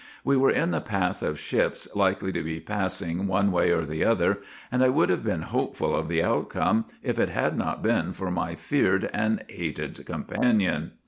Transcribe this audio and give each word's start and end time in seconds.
We 0.23 0.35
were 0.35 0.49
in 0.49 0.71
the 0.71 0.81
path 0.81 1.21
of 1.21 1.39
ships 1.39 1.87
likely 1.95 2.31
to 2.31 2.41
be 2.41 2.59
passing 2.59 3.27
one 3.27 3.51
way 3.51 3.69
or 3.69 3.85
the 3.85 4.03
other, 4.03 4.39
and 4.71 4.83
I 4.83 4.89
would 4.89 5.09
have 5.09 5.23
been 5.23 5.43
hopeful 5.43 5.95
of 5.95 6.07
the 6.07 6.23
outcome 6.23 6.85
if 7.03 7.19
it 7.19 7.29
had 7.29 7.55
not 7.55 7.83
been 7.83 8.11
for 8.11 8.31
my 8.31 8.55
feared 8.55 9.11
and 9.13 9.45
hated 9.47 10.03
companion. 10.07 10.93